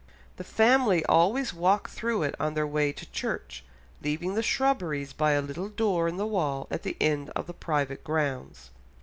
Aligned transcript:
The 0.37 0.43
family 0.43 1.05
always 1.05 1.53
walked 1.53 1.91
through 1.91 2.23
it 2.23 2.33
on 2.39 2.55
their 2.55 2.65
way 2.65 2.91
to 2.91 3.11
church, 3.11 3.63
leaving 4.01 4.33
the 4.33 4.41
shrubberies 4.41 5.13
by 5.13 5.33
a 5.33 5.43
little 5.43 5.69
door 5.69 6.07
in 6.07 6.17
the 6.17 6.25
wall 6.25 6.65
at 6.71 6.81
the 6.81 6.97
end 6.99 7.29
of 7.35 7.45
the 7.45 7.53
private 7.53 8.03
grounds." 8.03 8.71